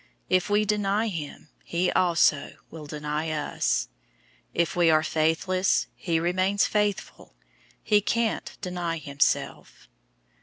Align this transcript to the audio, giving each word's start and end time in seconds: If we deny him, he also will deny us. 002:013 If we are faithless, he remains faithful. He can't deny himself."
If 0.29 0.49
we 0.49 0.65
deny 0.65 1.09
him, 1.09 1.49
he 1.63 1.91
also 1.91 2.55
will 2.71 2.87
deny 2.87 3.29
us. 3.29 3.87
002:013 4.47 4.47
If 4.55 4.75
we 4.75 4.89
are 4.89 5.03
faithless, 5.03 5.85
he 5.95 6.19
remains 6.19 6.65
faithful. 6.65 7.35
He 7.83 8.01
can't 8.01 8.57
deny 8.61 8.97
himself." 8.97 9.87